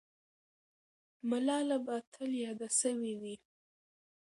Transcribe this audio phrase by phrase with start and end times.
[1.29, 3.35] ملاله به تل یاده سوې وي.